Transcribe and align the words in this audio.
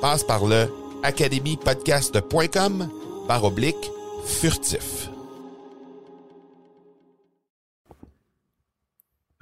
Passe 0.00 0.24
par 0.24 0.46
le 0.46 0.72
academypodcast.com 1.02 2.88
par 3.28 3.44
oblique 3.44 3.90
furtif. 4.24 5.08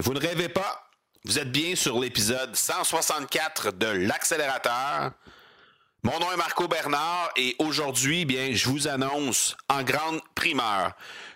Vous 0.00 0.12
ne 0.12 0.20
rêvez 0.20 0.48
pas? 0.48 0.90
Vous 1.24 1.38
êtes 1.38 1.52
bien 1.52 1.76
sur 1.76 2.00
l'épisode 2.00 2.56
164 2.56 3.72
de 3.72 3.86
l'accélérateur. 3.86 5.12
Mon 6.02 6.18
nom 6.18 6.32
est 6.32 6.36
Marco 6.36 6.66
Bernard 6.66 7.30
et 7.36 7.54
aujourd'hui, 7.60 8.24
bien, 8.24 8.50
je 8.52 8.68
vous 8.68 8.88
annonce 8.88 9.56
en 9.68 9.84
grande 9.84 10.20
primeur 10.34 10.92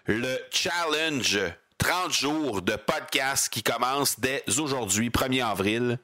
le 0.07 0.37
challenge 0.51 1.39
30 1.79 2.13
jours 2.13 2.63
de 2.63 2.75
podcast 2.75 3.49
qui 3.49 3.63
commence 3.63 4.19
dès 4.19 4.43
aujourd'hui, 4.59 5.11
1er 5.11 5.45
avril. 5.45 5.99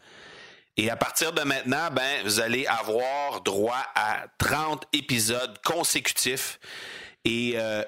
Et 0.81 0.91
à 0.91 0.97
partir 0.97 1.33
de 1.33 1.43
maintenant, 1.43 1.91
ben, 1.91 2.23
vous 2.23 2.39
allez 2.39 2.65
avoir 2.67 3.41
droit 3.41 3.85
à 3.97 4.27
30 4.39 4.85
épisodes 4.93 5.59
consécutifs. 5.65 6.61
Euh, 7.27 7.83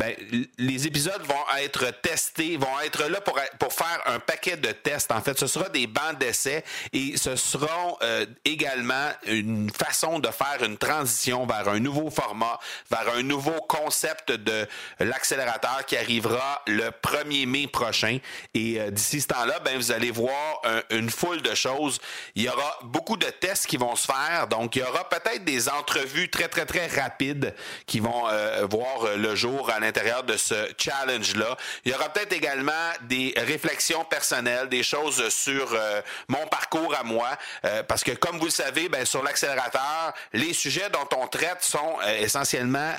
ben, 0.00 0.16
les 0.56 0.86
épisodes 0.86 1.20
vont 1.24 1.58
être 1.58 1.90
testés, 2.00 2.56
vont 2.56 2.80
être 2.80 3.06
là 3.10 3.20
pour, 3.20 3.38
pour 3.58 3.70
faire 3.70 4.00
un 4.06 4.18
paquet 4.18 4.56
de 4.56 4.72
tests. 4.72 5.12
En 5.12 5.20
fait, 5.20 5.38
ce 5.38 5.46
sera 5.46 5.68
des 5.68 5.86
bancs 5.86 6.18
d'essai 6.18 6.64
et 6.94 7.18
ce 7.18 7.36
seront 7.36 7.98
euh, 8.02 8.24
également 8.46 9.10
une 9.26 9.68
façon 9.70 10.18
de 10.18 10.28
faire 10.28 10.64
une 10.64 10.78
transition 10.78 11.44
vers 11.44 11.68
un 11.68 11.80
nouveau 11.80 12.08
format, 12.08 12.58
vers 12.90 13.14
un 13.14 13.22
nouveau 13.22 13.60
concept 13.68 14.32
de 14.32 14.66
l'accélérateur 15.00 15.84
qui 15.86 15.98
arrivera 15.98 16.62
le 16.66 16.88
1er 17.02 17.46
mai 17.46 17.66
prochain. 17.66 18.20
Et 18.54 18.80
euh, 18.80 18.90
d'ici 18.90 19.20
ce 19.20 19.26
temps-là, 19.26 19.58
ben, 19.58 19.76
vous 19.76 19.92
allez 19.92 20.10
voir 20.10 20.62
une 20.88 21.10
foule 21.10 21.42
de 21.42 21.54
choses. 21.54 21.98
Il 22.34 22.44
y 22.44 22.48
aura 22.48 22.78
beaucoup 22.84 23.18
de 23.18 23.26
tests 23.26 23.66
qui 23.66 23.76
vont 23.76 23.96
se 23.96 24.06
faire. 24.06 24.46
Donc, 24.48 24.76
il 24.76 24.78
y 24.78 24.82
aura 24.82 25.06
peut-être 25.10 25.44
des 25.44 25.68
entrevues 25.68 26.30
très, 26.30 26.48
très, 26.48 26.64
très 26.64 26.86
rapides 26.86 27.54
qui 27.86 28.00
vont 28.00 28.28
euh, 28.28 28.66
voir 28.70 29.18
le 29.18 29.34
jour 29.34 29.68
à 29.68 29.74
l'intérieur 29.74 29.89
de 29.90 30.36
ce 30.36 30.54
challenge-là. 30.78 31.56
Il 31.84 31.92
y 31.92 31.94
aura 31.94 32.08
peut-être 32.08 32.32
également 32.32 32.72
des 33.02 33.34
réflexions 33.36 34.04
personnelles, 34.04 34.68
des 34.68 34.82
choses 34.82 35.28
sur 35.28 35.72
euh, 35.72 36.00
mon 36.28 36.46
parcours 36.46 36.94
à 36.94 37.02
moi, 37.02 37.28
euh, 37.64 37.82
parce 37.82 38.04
que 38.04 38.12
comme 38.12 38.38
vous 38.38 38.46
le 38.46 38.50
savez, 38.50 38.88
ben, 38.88 39.04
sur 39.04 39.22
l'accélérateur, 39.22 40.12
les 40.32 40.52
sujets 40.52 40.88
dont 40.90 41.08
on 41.16 41.26
traite 41.26 41.62
sont 41.62 41.96
euh, 42.02 42.18
essentiellement 42.18 42.92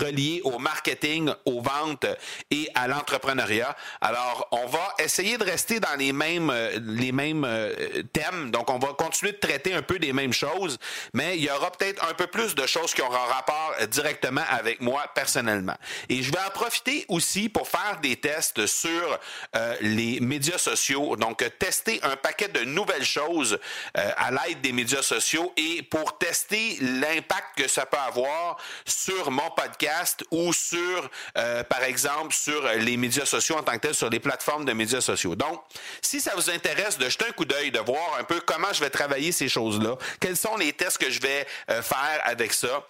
reliés 0.00 0.40
au 0.44 0.58
marketing, 0.58 1.30
aux 1.44 1.60
ventes 1.60 2.06
et 2.50 2.68
à 2.74 2.88
l'entrepreneuriat. 2.88 3.76
Alors, 4.00 4.48
on 4.52 4.66
va 4.66 4.94
essayer 4.98 5.38
de 5.38 5.44
rester 5.44 5.80
dans 5.80 5.94
les 5.98 6.12
mêmes, 6.12 6.52
les 6.80 7.12
mêmes 7.12 7.46
thèmes. 8.12 8.50
Donc, 8.50 8.70
on 8.70 8.78
va 8.78 8.88
continuer 8.94 9.32
de 9.32 9.38
traiter 9.38 9.74
un 9.74 9.82
peu 9.82 9.98
des 9.98 10.12
mêmes 10.12 10.32
choses, 10.32 10.78
mais 11.12 11.36
il 11.36 11.44
y 11.44 11.50
aura 11.50 11.70
peut-être 11.70 12.04
un 12.08 12.14
peu 12.14 12.26
plus 12.26 12.54
de 12.54 12.66
choses 12.66 12.94
qui 12.94 13.02
auront 13.02 13.14
rapport 13.14 13.74
directement 13.90 14.44
avec 14.50 14.80
moi 14.80 15.04
personnellement. 15.14 15.76
Et 16.08 16.22
je 16.22 16.32
en 16.38 16.50
profiter 16.50 17.04
aussi 17.08 17.48
pour 17.48 17.68
faire 17.68 17.98
des 18.02 18.16
tests 18.16 18.66
sur 18.66 19.18
euh, 19.54 19.76
les 19.80 20.20
médias 20.20 20.58
sociaux. 20.58 21.16
Donc, 21.16 21.44
tester 21.58 22.00
un 22.02 22.16
paquet 22.16 22.48
de 22.48 22.60
nouvelles 22.64 23.04
choses 23.04 23.58
euh, 23.96 24.10
à 24.16 24.30
l'aide 24.30 24.60
des 24.60 24.72
médias 24.72 25.02
sociaux 25.02 25.52
et 25.56 25.82
pour 25.82 26.18
tester 26.18 26.78
l'impact 26.80 27.56
que 27.56 27.68
ça 27.68 27.86
peut 27.86 27.96
avoir 27.98 28.58
sur 28.84 29.30
mon 29.30 29.50
podcast 29.50 30.24
ou 30.30 30.52
sur, 30.52 31.10
euh, 31.38 31.62
par 31.64 31.82
exemple, 31.82 32.34
sur 32.34 32.62
les 32.68 32.96
médias 32.96 33.26
sociaux 33.26 33.56
en 33.56 33.62
tant 33.62 33.72
que 33.72 33.78
tel, 33.78 33.94
sur 33.94 34.10
les 34.10 34.20
plateformes 34.20 34.64
de 34.64 34.72
médias 34.72 35.00
sociaux. 35.00 35.34
Donc, 35.34 35.62
si 36.02 36.20
ça 36.20 36.32
vous 36.34 36.50
intéresse 36.50 36.98
de 36.98 37.08
jeter 37.08 37.26
un 37.28 37.32
coup 37.32 37.44
d'œil, 37.44 37.70
de 37.70 37.80
voir 37.80 38.18
un 38.18 38.24
peu 38.24 38.40
comment 38.40 38.72
je 38.72 38.80
vais 38.80 38.90
travailler 38.90 39.32
ces 39.32 39.48
choses-là, 39.48 39.96
quels 40.20 40.36
sont 40.36 40.56
les 40.56 40.72
tests 40.72 40.98
que 40.98 41.10
je 41.10 41.20
vais 41.20 41.46
faire 41.68 42.20
avec 42.24 42.52
ça, 42.52 42.86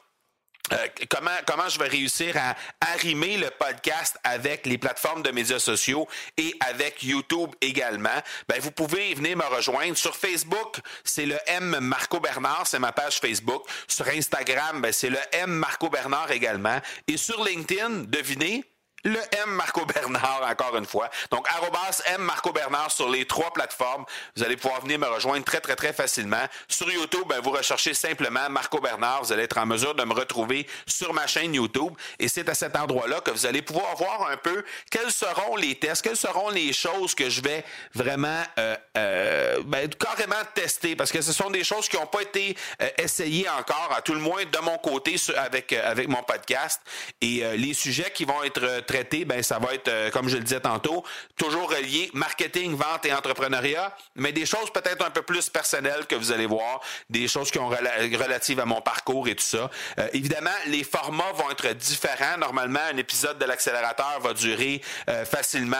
euh, 0.72 0.86
comment, 1.08 1.30
comment 1.46 1.68
je 1.68 1.78
vais 1.78 1.88
réussir 1.88 2.36
à 2.36 2.56
arrimer 2.80 3.36
le 3.36 3.50
podcast 3.50 4.18
avec 4.24 4.66
les 4.66 4.78
plateformes 4.78 5.22
de 5.22 5.30
médias 5.30 5.58
sociaux 5.58 6.08
et 6.36 6.56
avec 6.68 7.02
YouTube 7.02 7.50
également, 7.60 8.22
ben 8.48 8.60
vous 8.60 8.72
pouvez 8.72 9.14
venir 9.14 9.36
me 9.36 9.44
rejoindre. 9.44 9.96
Sur 9.96 10.16
Facebook, 10.16 10.78
c'est 11.04 11.26
le 11.26 11.38
M 11.46 11.78
Marco 11.80 12.20
Bernard, 12.20 12.66
c'est 12.66 12.78
ma 12.78 12.92
page 12.92 13.18
Facebook. 13.18 13.64
Sur 13.86 14.08
Instagram, 14.08 14.82
ben 14.82 14.92
c'est 14.92 15.10
le 15.10 15.18
M 15.32 15.50
Marco 15.50 15.88
Bernard 15.88 16.30
également. 16.32 16.80
Et 17.06 17.16
sur 17.16 17.44
LinkedIn, 17.44 18.04
devinez, 18.08 18.64
le 19.06 19.20
M 19.44 19.50
Marco 19.50 19.84
Bernard, 19.94 20.42
encore 20.48 20.76
une 20.76 20.84
fois. 20.84 21.08
Donc, 21.30 21.46
arrobas 21.48 22.02
M 22.06 22.22
Marco 22.22 22.52
Bernard 22.52 22.90
sur 22.90 23.08
les 23.08 23.24
trois 23.24 23.52
plateformes. 23.52 24.04
Vous 24.36 24.42
allez 24.42 24.56
pouvoir 24.56 24.80
venir 24.82 24.98
me 24.98 25.06
rejoindre 25.06 25.44
très, 25.44 25.60
très, 25.60 25.76
très 25.76 25.92
facilement. 25.92 26.44
Sur 26.68 26.90
YouTube, 26.90 27.22
ben, 27.28 27.40
vous 27.40 27.50
recherchez 27.50 27.94
simplement 27.94 28.50
Marco 28.50 28.80
Bernard. 28.80 29.22
Vous 29.22 29.32
allez 29.32 29.44
être 29.44 29.58
en 29.58 29.66
mesure 29.66 29.94
de 29.94 30.02
me 30.04 30.12
retrouver 30.12 30.66
sur 30.86 31.14
ma 31.14 31.26
chaîne 31.26 31.54
YouTube. 31.54 31.92
Et 32.18 32.28
c'est 32.28 32.48
à 32.48 32.54
cet 32.54 32.74
endroit-là 32.76 33.20
que 33.20 33.30
vous 33.30 33.46
allez 33.46 33.62
pouvoir 33.62 33.94
voir 33.96 34.28
un 34.28 34.36
peu 34.36 34.64
quels 34.90 35.12
seront 35.12 35.56
les 35.56 35.76
tests, 35.76 36.02
quelles 36.02 36.16
seront 36.16 36.50
les 36.50 36.72
choses 36.72 37.14
que 37.14 37.30
je 37.30 37.40
vais 37.40 37.64
vraiment 37.94 38.42
euh, 38.58 38.76
euh, 38.96 39.62
ben, 39.64 39.88
carrément 39.88 40.34
tester. 40.54 40.96
Parce 40.96 41.12
que 41.12 41.22
ce 41.22 41.32
sont 41.32 41.50
des 41.50 41.62
choses 41.62 41.88
qui 41.88 41.96
n'ont 41.96 42.06
pas 42.06 42.22
été 42.22 42.56
euh, 42.82 42.88
essayées 42.98 43.48
encore, 43.48 43.92
à 43.96 44.02
tout 44.02 44.14
le 44.14 44.20
moins 44.20 44.44
de 44.44 44.58
mon 44.58 44.78
côté 44.78 45.14
avec, 45.36 45.72
avec 45.72 46.08
mon 46.08 46.24
podcast. 46.24 46.80
Et 47.20 47.44
les 47.56 47.74
sujets 47.74 48.10
qui 48.10 48.24
vont 48.24 48.42
être 48.42 48.84
ben, 49.26 49.42
ça 49.42 49.58
va 49.58 49.74
être, 49.74 49.88
euh, 49.88 50.10
comme 50.10 50.28
je 50.28 50.36
le 50.36 50.42
disais 50.42 50.60
tantôt, 50.60 51.04
toujours 51.36 51.70
relié 51.70 52.10
marketing, 52.14 52.74
vente 52.74 53.04
et 53.04 53.12
entrepreneuriat, 53.12 53.94
mais 54.14 54.32
des 54.32 54.46
choses 54.46 54.70
peut-être 54.72 55.04
un 55.04 55.10
peu 55.10 55.22
plus 55.22 55.48
personnelles 55.48 56.06
que 56.06 56.14
vous 56.14 56.32
allez 56.32 56.46
voir, 56.46 56.80
des 57.10 57.28
choses 57.28 57.50
qui 57.50 57.58
ont 57.58 57.68
relatives 57.68 58.60
à 58.60 58.64
mon 58.64 58.80
parcours 58.80 59.28
et 59.28 59.34
tout 59.34 59.44
ça. 59.44 59.70
Euh, 59.98 60.08
évidemment, 60.12 60.50
les 60.66 60.84
formats 60.84 61.32
vont 61.34 61.50
être 61.50 61.68
différents. 61.74 62.38
Normalement, 62.38 62.80
un 62.92 62.96
épisode 62.96 63.38
de 63.38 63.44
l'accélérateur 63.44 64.20
va 64.20 64.32
durer 64.32 64.80
euh, 65.08 65.24
facilement 65.24 65.76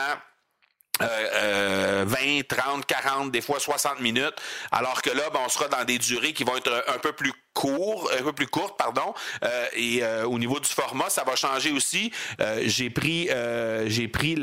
20, 0.99 2.47
30, 2.47 2.85
40, 2.87 3.31
des 3.31 3.41
fois 3.41 3.59
60 3.59 3.99
minutes, 3.99 4.33
alors 4.71 5.03
que 5.03 5.11
là, 5.11 5.29
ben, 5.31 5.41
on 5.45 5.49
sera 5.49 5.67
dans 5.67 5.83
des 5.83 5.99
durées 5.99 6.33
qui 6.33 6.43
vont 6.43 6.57
être 6.57 6.85
un 6.87 6.97
peu 6.97 7.11
plus 7.11 7.31
court, 7.57 8.11
un 8.17 8.21
peu 8.21 8.33
plus 8.33 8.47
courte, 8.47 8.77
pardon. 8.77 9.13
et 9.73 10.03
au 10.25 10.37
niveau 10.37 10.59
du 10.59 10.69
format, 10.69 11.09
ça 11.09 11.23
va 11.23 11.35
changer 11.35 11.71
aussi. 11.71 12.11
j'ai 12.61 12.89
pris, 12.89 13.29
j'ai 13.87 14.07
pris 14.07 14.35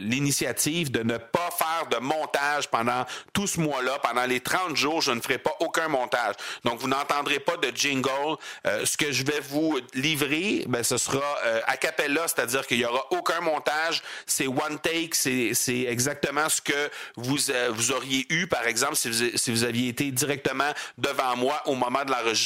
l'initiative 0.00 0.90
de 0.90 1.02
ne 1.02 1.18
pas 1.18 1.50
faire 1.50 1.86
de 1.90 2.02
montage 2.02 2.68
pendant 2.68 3.04
tout 3.34 3.46
ce 3.46 3.60
mois-là. 3.60 3.98
Pendant 3.98 4.24
les 4.24 4.40
30 4.40 4.76
jours, 4.76 5.02
je 5.02 5.12
ne 5.12 5.20
ferai 5.20 5.38
pas 5.38 5.54
aucun 5.60 5.88
montage. 5.88 6.34
Donc, 6.64 6.80
vous 6.80 6.88
n'entendrez 6.88 7.38
pas 7.38 7.56
de 7.58 7.70
jingle. 7.74 8.36
ce 8.64 8.96
que 8.96 9.12
je 9.12 9.24
vais 9.24 9.40
vous 9.40 9.78
livrer, 9.94 10.64
ben, 10.68 10.82
ce 10.82 10.96
sera 10.96 11.24
a 11.66 11.76
cappella, 11.76 12.26
c'est-à-dire 12.28 12.66
qu'il 12.66 12.78
y 12.78 12.84
aura 12.86 13.04
aucun 13.10 13.40
montage. 13.40 14.02
C'est 14.26 14.46
one 14.46 14.78
take. 14.82 15.10
C'est 15.12 15.82
exactement 15.82 16.48
ce 16.48 16.62
que 16.62 16.90
vous, 17.16 17.36
vous 17.70 17.92
auriez 17.92 18.26
eu, 18.30 18.46
par 18.46 18.66
exemple, 18.66 18.96
si 18.96 19.10
vous, 19.10 19.36
si 19.36 19.50
vous 19.50 19.64
aviez 19.64 19.88
été 19.88 20.10
directement 20.10 20.72
devant 20.96 21.36
moi 21.36 21.62
au 21.66 21.74
moment 21.74 22.04
de 22.04 22.10
l'enregistrement. 22.10 22.37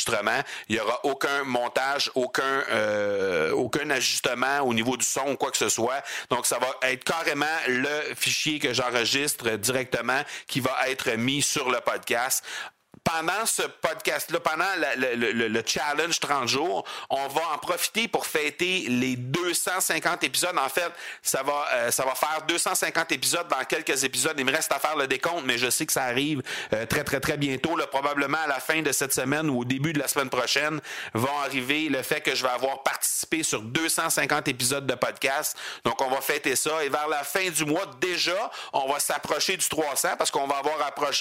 Il 0.68 0.76
n'y 0.76 0.80
aura 0.80 1.00
aucun 1.04 1.44
montage, 1.44 2.10
aucun, 2.14 2.64
euh, 2.70 3.50
aucun 3.52 3.90
ajustement 3.90 4.60
au 4.60 4.74
niveau 4.74 4.96
du 4.96 5.04
son 5.04 5.30
ou 5.30 5.36
quoi 5.36 5.50
que 5.50 5.56
ce 5.56 5.68
soit. 5.68 6.02
Donc, 6.30 6.46
ça 6.46 6.58
va 6.58 6.68
être 6.88 7.04
carrément 7.04 7.46
le 7.68 8.14
fichier 8.14 8.58
que 8.58 8.72
j'enregistre 8.72 9.50
directement 9.56 10.22
qui 10.46 10.60
va 10.60 10.76
être 10.88 11.10
mis 11.12 11.42
sur 11.42 11.70
le 11.70 11.80
podcast 11.80 12.44
pendant 13.04 13.46
ce 13.46 13.62
podcast-là, 13.62 14.40
pendant 14.40 14.64
le, 14.96 15.62
challenge 15.66 16.20
30 16.20 16.48
jours, 16.48 16.84
on 17.10 17.28
va 17.28 17.42
en 17.54 17.58
profiter 17.58 18.08
pour 18.08 18.26
fêter 18.26 18.86
les 18.88 19.16
250 19.16 20.24
épisodes. 20.24 20.56
En 20.56 20.68
fait, 20.68 20.90
ça 21.22 21.42
va, 21.42 21.66
euh, 21.74 21.90
ça 21.90 22.04
va 22.04 22.14
faire 22.14 22.42
250 22.46 23.12
épisodes 23.12 23.48
dans 23.48 23.64
quelques 23.64 24.04
épisodes. 24.04 24.34
Il 24.38 24.44
me 24.44 24.52
reste 24.52 24.72
à 24.72 24.78
faire 24.78 24.96
le 24.96 25.06
décompte, 25.06 25.44
mais 25.44 25.58
je 25.58 25.70
sais 25.70 25.86
que 25.86 25.92
ça 25.92 26.04
arrive 26.04 26.42
euh, 26.72 26.86
très, 26.86 27.04
très, 27.04 27.20
très 27.20 27.36
bientôt. 27.36 27.76
Là, 27.76 27.86
probablement 27.86 28.38
à 28.44 28.46
la 28.46 28.60
fin 28.60 28.82
de 28.82 28.92
cette 28.92 29.12
semaine 29.12 29.50
ou 29.50 29.60
au 29.60 29.64
début 29.64 29.92
de 29.92 29.98
la 29.98 30.08
semaine 30.08 30.30
prochaine, 30.30 30.80
vont 31.14 31.38
arriver 31.40 31.88
le 31.88 32.02
fait 32.02 32.20
que 32.20 32.34
je 32.34 32.42
vais 32.42 32.50
avoir 32.50 32.82
participé 32.82 33.42
sur 33.42 33.62
250 33.62 34.48
épisodes 34.48 34.86
de 34.86 34.94
podcast. 34.94 35.56
Donc, 35.84 36.00
on 36.02 36.10
va 36.10 36.20
fêter 36.20 36.56
ça. 36.56 36.84
Et 36.84 36.88
vers 36.88 37.08
la 37.08 37.24
fin 37.24 37.48
du 37.50 37.64
mois, 37.64 37.86
déjà, 38.00 38.50
on 38.72 38.90
va 38.90 39.00
s'approcher 39.00 39.56
du 39.56 39.68
300 39.68 40.16
parce 40.16 40.30
qu'on 40.30 40.46
va 40.46 40.56
avoir, 40.56 40.76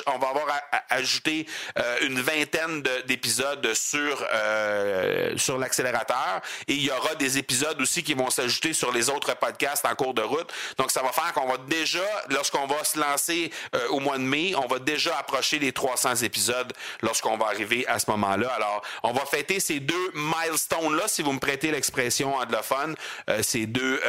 on 0.07 0.17
va 0.17 0.27
avoir 0.27 0.47
ajouté 0.89 1.47
euh, 1.79 1.97
une 2.01 2.21
vingtaine 2.21 2.83
d'épisodes 3.05 3.73
sur 3.73 4.25
euh, 4.33 5.37
sur 5.37 5.57
l'accélérateur 5.57 6.41
et 6.67 6.73
il 6.73 6.81
y 6.81 6.91
aura 6.91 7.15
des 7.15 7.37
épisodes 7.37 7.79
aussi 7.81 8.03
qui 8.03 8.13
vont 8.13 8.29
s'ajouter 8.29 8.73
sur 8.73 8.91
les 8.91 9.09
autres 9.09 9.35
podcasts 9.35 9.85
en 9.85 9.95
cours 9.95 10.13
de 10.13 10.21
route. 10.21 10.51
Donc 10.77 10.91
ça 10.91 11.01
va 11.01 11.11
faire 11.11 11.33
qu'on 11.33 11.47
va 11.47 11.57
déjà 11.57 12.03
lorsqu'on 12.29 12.67
va 12.67 12.83
se 12.83 12.99
lancer 12.99 13.51
euh, 13.75 13.87
au 13.89 13.99
mois 13.99 14.17
de 14.17 14.23
mai, 14.23 14.53
on 14.55 14.67
va 14.67 14.79
déjà 14.79 15.17
approcher 15.17 15.59
les 15.59 15.71
300 15.71 16.15
épisodes 16.17 16.73
lorsqu'on 17.01 17.37
va 17.37 17.47
arriver 17.47 17.87
à 17.87 17.99
ce 17.99 18.09
moment-là. 18.11 18.49
Alors, 18.49 18.81
on 19.03 19.11
va 19.11 19.25
fêter 19.25 19.59
ces 19.59 19.79
deux 19.79 20.11
milestones 20.13 20.95
là 20.95 21.07
si 21.07 21.21
vous 21.21 21.33
me 21.33 21.39
prêtez 21.39 21.71
l'expression 21.71 22.35
anglophone, 22.35 22.95
ces 23.41 23.65
deux 23.65 23.99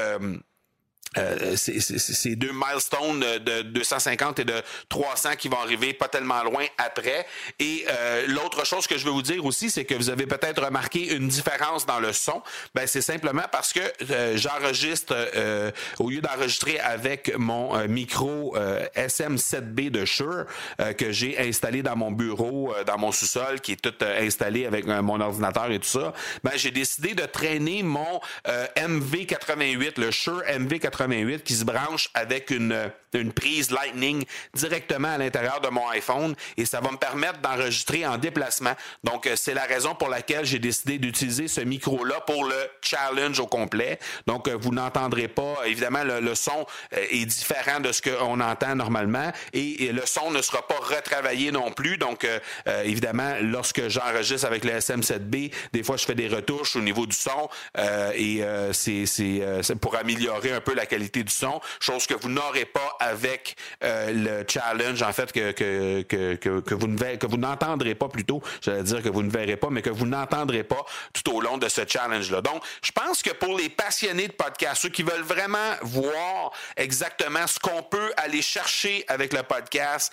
euh, 1.19 1.57
c'est 1.57 2.37
deux 2.37 2.53
milestones 2.53 3.21
de 3.21 3.63
250 3.63 4.39
et 4.39 4.45
de 4.45 4.55
300 4.89 5.37
qui 5.37 5.49
vont 5.49 5.59
arriver 5.59 5.93
pas 5.93 6.09
tellement 6.09 6.43
loin 6.43 6.65
après. 6.79 7.27
Et 7.59 7.85
euh, 7.89 8.27
l'autre 8.29 8.65
chose 8.67 8.87
que 8.87 8.97
je 8.97 9.05
veux 9.05 9.11
vous 9.11 9.23
dire 9.23 9.45
aussi, 9.45 9.71
c'est 9.71 9.85
que 9.85 9.95
vous 9.95 10.09
avez 10.09 10.27
peut-être 10.27 10.65
remarqué 10.65 11.15
une 11.15 11.29
différence 11.29 11.85
dans 11.85 12.01
le 12.01 12.13
son. 12.13 12.43
Ben 12.75 12.87
c'est 12.87 13.03
simplement 13.03 13.45
parce 13.51 13.73
que 13.73 13.81
euh, 14.11 14.37
j'enregistre 14.37 15.15
au 15.99 16.09
lieu 16.09 16.21
d'enregistrer 16.21 16.79
avec 16.79 17.37
mon 17.37 17.87
micro 17.89 18.57
SM7B 18.97 19.91
de 19.91 20.05
Shure 20.05 20.47
que 20.97 21.13
j'ai 21.13 21.39
installé 21.39 21.83
dans 21.83 21.97
mon 21.97 22.11
bureau, 22.11 22.75
dans 22.87 22.99
mon 22.99 23.13
sous-sol, 23.13 23.61
qui 23.61 23.73
est 23.73 23.83
tout 23.83 23.95
installé 24.03 24.67
avec 24.67 24.87
mon 24.87 25.21
ordinateur 25.21 25.71
et 25.71 25.79
tout 25.79 25.89
ça. 25.89 26.13
Ben 26.43 26.53
j'ai 26.57 26.71
décidé 26.71 27.15
de 27.15 27.25
traîner 27.25 27.83
mon 27.83 28.21
MV88, 28.47 30.01
le 30.01 30.11
Shure 30.11 30.43
MV88 30.49 31.02
qui 31.45 31.55
se 31.55 31.65
branche 31.65 32.09
avec 32.15 32.51
une, 32.51 32.91
prise 33.35 33.71
Lightning 33.71 34.25
directement 34.55 35.09
à 35.09 35.19
l'intérieur 35.19 35.61
de 35.61 35.69
mon 35.69 35.87
iPhone 35.91 36.35
et 36.57 36.65
ça 36.65 36.81
va 36.81 36.91
me 36.91 36.97
permettre 36.97 37.41
d'enregistrer 37.41 38.07
en 38.07 38.17
déplacement. 38.17 38.73
Donc, 39.05 39.27
euh, 39.27 39.35
c'est 39.37 39.53
la 39.53 39.65
raison 39.65 39.95
pour 39.95 40.09
laquelle 40.09 40.47
j'ai 40.47 40.59
décidé 40.59 40.99
d'utiliser 40.99 41.47
ce 41.47 41.61
micro-là 41.61 42.21
pour 42.27 42.45
le 42.45 42.57
challenge 42.81 43.39
au 43.39 43.47
complet. 43.47 43.99
Donc, 44.27 44.49
euh, 44.49 44.57
vous 44.59 44.73
n'entendrez 44.73 45.29
pas, 45.29 45.57
évidemment, 45.67 46.05
le, 46.05 46.35
son 46.35 46.67
euh, 46.95 47.05
est 47.11 47.27
différent 47.27 47.81
de 47.81 47.93
ce 47.93 48.01
qu'on 48.01 48.41
entend 48.41 48.77
normalement 48.77 49.31
et, 49.53 49.93
le 49.93 50.07
son 50.07 50.31
ne 50.31 50.41
sera 50.41 50.67
pas 50.67 50.79
retravaillé 50.79 51.53
non 51.53 51.71
plus. 51.71 51.99
Donc, 51.99 52.27
évidemment, 52.85 53.35
lorsque 53.43 53.89
j'enregistre 53.89 54.47
avec 54.47 54.65
le 54.65 54.73
SM7B, 54.73 55.53
des 55.73 55.83
fois, 55.83 55.97
je 55.97 56.05
fais 56.05 56.15
des 56.15 56.29
retouches 56.29 56.77
au 56.77 56.81
niveau 56.81 57.05
du 57.05 57.17
son 57.17 57.49
et 58.15 58.43
c'est 58.73 59.75
pour 59.81 59.97
améliorer 59.97 60.53
un 60.53 60.61
peu 60.61 60.75
la 60.75 60.87
qualité 60.93 61.23
du 61.25 61.33
son, 61.33 61.61
chose 61.81 62.07
que 62.07 62.15
vous 62.15 62.29
n'aurez 62.29 62.67
pas 62.67 62.97
avec 63.01 63.57
euh, 63.83 64.13
le 64.13 64.45
challenge, 64.49 65.03
en 65.03 65.13
fait, 65.13 65.33
que, 65.33 65.53
que, 65.53 66.03
que, 66.03 66.61
que, 66.61 66.75
vous 66.75 66.87
ne 66.87 67.17
que 67.17 67.27
vous 67.27 67.39
n'entendrez 67.39 67.95
pas 67.95 68.09
plutôt, 68.09 68.43
j'allais 68.61 68.83
dire 68.83 69.03
que 69.03 69.09
vous 69.09 69.23
ne 69.23 69.31
verrez 69.31 69.57
pas, 69.57 69.69
mais 69.71 69.83
que 69.83 69.91
vous 69.91 70.07
n'entendrez 70.07 70.65
pas 70.65 70.85
tout 71.15 71.35
au 71.35 71.41
long 71.41 71.57
de 71.57 71.69
ce 71.69 71.83
challenge-là. 71.87 72.43
Donc, 72.43 72.63
je 72.83 72.93
pense 72.93 73.23
que 73.23 73.31
pour 73.31 73.57
les 73.57 73.69
passionnés 73.69 74.29
de 74.29 74.33
podcast, 74.33 74.83
ceux 74.83 74.89
qui 74.91 75.03
veulent 75.03 75.23
vraiment 75.23 75.73
voir 75.83 76.53
exactement 76.77 77.47
ce 77.47 77.59
qu'on 77.59 77.83
peut 77.83 78.13
aller 78.17 78.43
chercher 78.43 79.05
avec 79.09 79.33
le 79.33 79.43
podcast, 79.43 80.13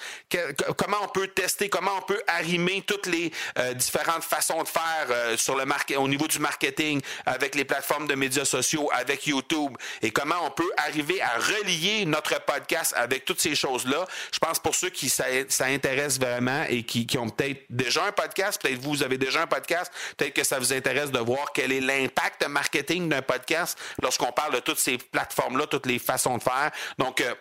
comment 0.78 0.98
on 1.04 1.08
peut 1.08 1.28
tester, 1.28 1.70
comment 1.70 1.92
on 1.98 2.02
peut 2.02 2.22
arrimer 2.28 2.84
toutes 2.86 3.08
les 3.08 3.32
euh, 3.58 3.74
différentes 3.74 4.24
façons 4.24 4.64
de 4.64 4.68
faire 4.68 5.08
euh, 5.10 5.38
sur 5.38 5.56
le 5.56 5.66
au 5.98 6.08
niveau 6.08 6.28
du 6.28 6.40
marketing 6.40 7.02
avec 7.26 7.56
les 7.56 7.66
plateformes 7.66 8.08
de 8.08 8.16
médias 8.16 8.46
sociaux, 8.46 8.90
avec 8.94 9.28
YouTube, 9.28 9.78
et 10.02 10.12
comment 10.12 10.46
on 10.46 10.52
peut 10.52 10.69
arriver 10.78 11.22
à 11.22 11.38
relier 11.38 12.06
notre 12.06 12.40
podcast 12.42 12.94
avec 12.96 13.26
toutes 13.26 13.42
ces 13.42 13.56
choses-là. 13.56 14.06
Je 14.32 14.40
pense 14.40 14.60
pour 14.60 14.76
ceux 14.76 14.90
qui 14.90 15.10
ça, 15.10 15.26
intéresse 15.62 16.20
vraiment 16.20 16.64
et 16.70 16.84
qui, 16.84 17.08
ont 17.18 17.30
peut-être 17.30 17.66
déjà 17.70 18.06
un 18.06 18.12
podcast, 18.12 18.62
peut-être 18.62 18.80
vous 18.80 19.04
avez 19.04 19.18
déjà 19.18 19.42
un 19.42 19.48
podcast, 19.48 19.92
peut-être 20.18 20.34
que 20.34 20.44
ça 20.44 20.60
vous 20.60 20.74
intéresse 20.74 21.12
de 21.12 21.20
voir 21.20 21.52
quel 21.54 21.72
est 21.72 21.82
l'impact 21.82 22.48
marketing 22.48 23.10
d'un 23.10 23.22
podcast 23.22 23.78
lorsqu'on 24.02 24.32
parle 24.32 24.56
de 24.56 24.60
toutes 24.60 24.80
ces 24.80 24.98
plateformes-là, 24.98 25.68
toutes 25.68 25.86
les 25.86 26.00
façons 26.00 26.38
de 26.38 26.44
faire. 26.44 26.72
Donc, 26.98 27.22
euh, 27.22 27.34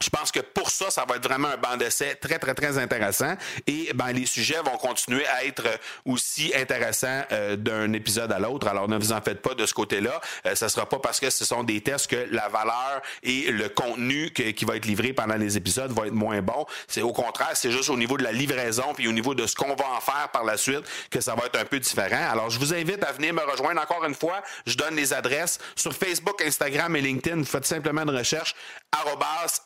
je 0.00 0.10
pense 0.10 0.30
que 0.30 0.40
pour 0.40 0.70
ça, 0.70 0.90
ça 0.90 1.04
va 1.08 1.16
être 1.16 1.24
vraiment 1.24 1.48
un 1.48 1.56
banc 1.56 1.76
d'essai 1.76 2.16
très, 2.20 2.38
très, 2.38 2.54
très 2.54 2.78
intéressant. 2.78 3.34
Et 3.66 3.90
ben, 3.94 4.12
les 4.12 4.26
sujets 4.26 4.60
vont 4.64 4.76
continuer 4.76 5.26
à 5.26 5.44
être 5.44 5.64
aussi 6.04 6.52
intéressants 6.54 7.22
euh, 7.32 7.56
d'un 7.56 7.92
épisode 7.92 8.30
à 8.30 8.38
l'autre. 8.38 8.68
Alors, 8.68 8.88
ne 8.88 8.96
vous 8.96 9.12
en 9.12 9.20
faites 9.20 9.42
pas 9.42 9.54
de 9.54 9.66
ce 9.66 9.74
côté-là. 9.74 10.20
Euh, 10.46 10.54
ça 10.54 10.68
sera 10.68 10.88
pas 10.88 10.98
parce 11.00 11.18
que 11.18 11.30
ce 11.30 11.44
sont 11.44 11.64
des 11.64 11.80
tests 11.80 12.08
que 12.08 12.28
la 12.30 12.48
valeur 12.48 13.02
et 13.22 13.50
le 13.50 13.68
contenu 13.68 14.30
qui 14.30 14.64
va 14.64 14.76
être 14.76 14.86
livré 14.86 15.12
pendant 15.12 15.36
les 15.36 15.56
épisodes 15.56 15.90
va 15.90 16.06
être 16.06 16.12
moins 16.12 16.42
bon. 16.42 16.64
C'est 16.86 17.02
au 17.02 17.12
contraire, 17.12 17.50
c'est 17.54 17.72
juste 17.72 17.90
au 17.90 17.96
niveau 17.96 18.16
de 18.16 18.22
la 18.22 18.32
livraison 18.32 18.94
puis 18.94 19.08
au 19.08 19.12
niveau 19.12 19.34
de 19.34 19.46
ce 19.46 19.56
qu'on 19.56 19.74
va 19.74 19.90
en 19.96 20.00
faire 20.00 20.28
par 20.32 20.44
la 20.44 20.56
suite 20.56 20.84
que 21.10 21.20
ça 21.20 21.34
va 21.34 21.46
être 21.46 21.58
un 21.58 21.64
peu 21.64 21.80
différent. 21.80 22.30
Alors, 22.30 22.50
je 22.50 22.58
vous 22.58 22.72
invite 22.72 23.02
à 23.02 23.12
venir 23.12 23.34
me 23.34 23.42
rejoindre 23.42 23.80
encore 23.80 24.04
une 24.04 24.14
fois. 24.14 24.42
Je 24.66 24.76
donne 24.76 24.94
les 24.94 25.12
adresses 25.12 25.58
sur 25.74 25.92
Facebook, 25.92 26.40
Instagram 26.42 26.94
et 26.94 27.00
LinkedIn. 27.00 27.38
Vous 27.38 27.44
faites 27.44 27.66
simplement 27.66 28.02
une 28.02 28.16
recherche 28.16 28.54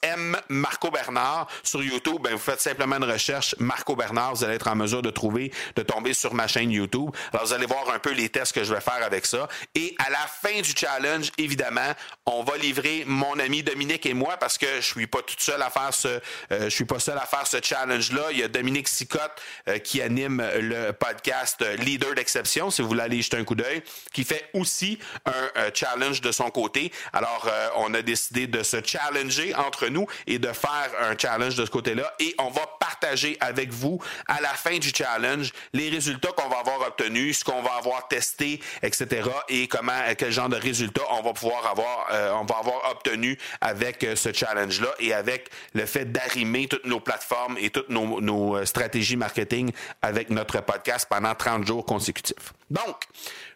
M 0.03 0.22
Marco 0.49 0.91
Bernard. 0.91 1.49
Sur 1.63 1.83
YouTube, 1.83 2.19
ben, 2.23 2.33
vous 2.33 2.39
faites 2.39 2.61
simplement 2.61 2.97
une 2.97 3.05
recherche 3.05 3.55
Marco 3.59 3.97
Bernard. 3.97 4.35
Vous 4.35 4.45
allez 4.45 4.55
être 4.55 4.69
en 4.69 4.77
mesure 4.77 5.03
de 5.03 5.11
trouver, 5.11 5.53
de 5.77 5.83
tomber 5.83 6.15
sur 6.15 6.35
ma 6.35 6.47
chaîne 6.47 6.71
YouTube. 6.71 7.11
Alors, 7.33 7.47
vous 7.47 7.53
allez 7.53 7.67
voir 7.67 7.91
un 7.91 7.99
peu 7.99 8.13
les 8.13 8.29
tests 8.29 8.53
que 8.53 8.65
je 8.65 8.75
vais 8.75 8.81
faire 8.81 9.03
avec 9.03 9.27
ça. 9.27 9.49
Et 9.75 9.95
à 9.99 10.11
la 10.11 10.19
fin 10.19 10.61
du 10.61 10.73
challenge, 10.77 11.31
évidemment, 11.39 11.93
on 12.27 12.43
va 12.43 12.57
livrer 12.57 13.05
mon 13.07 13.39
ami 13.39 13.63
Dominique 13.63 14.07
et 14.07 14.15
moi 14.15 14.37
parce 14.39 14.59
que 14.59 14.67
je 14.77 14.87
suis 14.87 15.07
pas 15.07 15.23
tout 15.23 15.35
seul 15.39 15.61
à 15.63 15.71
faire 15.71 15.93
ce, 15.93 16.09
euh, 16.09 16.21
je 16.65 16.69
suis 16.69 16.85
pas 16.85 16.99
seul 16.99 17.19
à 17.19 17.27
faire 17.27 17.47
ce 17.47 17.59
challenge-là. 17.63 18.25
Il 18.31 18.39
y 18.39 18.43
a 18.43 18.49
Dominique 18.49 18.89
Sicotte 18.89 19.41
euh, 19.69 19.79
qui 19.79 20.01
anime 20.01 20.43
le 20.61 20.93
podcast 20.93 21.65
Leader 21.79 22.15
d'exception, 22.15 22.71
si 22.71 22.83
vous 22.83 22.89
voulez 22.89 23.03
aller 23.03 23.23
jeter 23.23 23.37
un 23.37 23.45
coup 23.45 23.55
d'œil, 23.55 23.83
qui 24.13 24.25
fait 24.25 24.51
aussi 24.55 24.99
un 25.27 25.71
challenge 25.75 26.21
de 26.21 26.33
son 26.33 26.51
côté. 26.51 26.93
Alors, 27.13 27.49
euh, 27.49 27.69
on 27.77 27.95
a 27.95 28.03
décidé 28.03 28.47
de 28.47 28.63
se 28.63 28.79
challenger 28.85 29.55
entre 29.55 29.89
nous 29.89 30.07
et 30.27 30.39
de 30.39 30.49
faire 30.53 30.91
un 31.01 31.17
challenge 31.17 31.57
de 31.57 31.65
ce 31.65 31.71
côté-là. 31.71 32.13
Et 32.19 32.35
on 32.39 32.51
va 32.51 32.67
partager 32.81 33.37
avec 33.41 33.71
vous 33.71 33.99
à 34.27 34.41
la 34.41 34.51
fin 34.51 34.79
du 34.79 34.91
challenge 34.95 35.53
les 35.73 35.91
résultats 35.91 36.31
qu'on 36.37 36.49
va 36.49 36.59
avoir 36.59 36.81
obtenus, 36.87 37.39
ce 37.39 37.45
qu'on 37.45 37.63
va 37.63 37.75
avoir 37.75 38.09
testé, 38.09 38.61
etc. 38.83 39.29
Et 39.49 39.69
comment, 39.69 39.93
quel 40.17 40.33
genre 40.33 40.49
de 40.49 40.57
résultats 40.57 41.03
on 41.11 41.23
va 41.23 41.33
pouvoir 41.33 41.67
avoir, 41.67 42.09
euh, 42.13 42.33
on 42.33 42.45
va 42.45 42.57
avoir 42.59 42.91
obtenu 42.91 43.39
avec 43.61 44.05
euh, 44.05 44.17
ce 44.17 44.33
challenge-là 44.33 44.89
et 44.99 45.13
avec 45.13 45.51
le 45.75 45.87
fait 45.87 46.07
d'arrimer 46.07 46.69
toutes 46.69 46.87
nos 46.87 47.01
plateformes 47.01 47.57
et 47.59 47.71
toutes 47.71 47.89
nos, 47.89 48.21
nos 48.21 48.57
euh, 48.57 48.65
stratégies 48.65 49.17
marketing 49.17 49.73
avec 50.01 50.31
notre 50.31 50.61
podcast 50.61 51.07
pendant 51.09 51.35
30 51.35 51.67
jours 51.67 51.85
consécutifs. 51.85 52.53
Donc, 52.71 52.97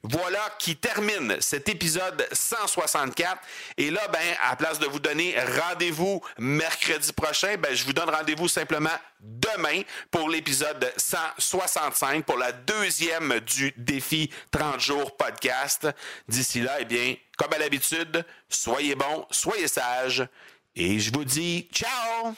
voilà 0.03 0.41
qui 0.59 0.77
termine 0.77 1.37
cet 1.41 1.69
épisode 1.69 2.27
164. 2.31 3.39
Et 3.79 3.91
là, 3.91 4.03
ben, 4.13 4.21
à 4.49 4.57
place 4.57 4.79
de 4.79 4.87
vous 4.87 5.01
donner 5.01 5.35
rendez-vous 5.63 6.21
mercredi 6.47 7.13
prochain, 7.13 7.57
ben, 7.59 7.75
je 7.75 7.85
vous 7.85 7.93
donne 7.93 8.09
rendez-vous 8.09 8.49
simplement 8.49 8.97
demain 9.21 9.83
pour 10.11 10.29
l'épisode 10.29 10.93
165, 10.97 12.25
pour 12.25 12.39
la 12.39 12.53
deuxième 12.53 13.41
du 13.41 13.75
défi 13.77 14.31
30 14.53 14.81
jours 14.81 15.17
podcast. 15.17 15.89
D'ici 16.29 16.61
là, 16.61 16.77
eh 16.81 16.85
bien, 16.85 17.17
comme 17.37 17.53
à 17.53 17.59
l'habitude, 17.59 18.25
soyez 18.49 18.95
bons, 18.95 19.27
soyez 19.31 19.69
sages, 19.69 20.27
et 20.75 20.99
je 21.01 21.13
vous 21.13 21.25
dis 21.25 21.69
ciao! 21.73 22.35